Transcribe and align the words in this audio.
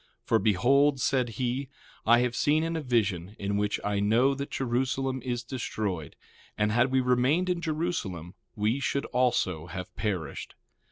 1:4 0.23 0.25
For, 0.25 0.39
behold, 0.39 0.99
said 0.99 1.29
he, 1.37 1.69
I 2.07 2.21
have 2.21 2.35
seen 2.35 2.63
a 2.75 2.81
vision, 2.81 3.35
in 3.37 3.55
which 3.55 3.79
I 3.85 3.99
know 3.99 4.33
that 4.33 4.49
Jerusalem 4.49 5.21
is 5.23 5.43
destroyed; 5.43 6.15
and 6.57 6.71
had 6.71 6.89
we 6.89 7.01
remained 7.01 7.51
in 7.51 7.61
Jerusalem 7.61 8.33
we 8.55 8.79
should 8.79 9.05
also 9.05 9.67
have 9.67 9.95
perished. 9.95 10.55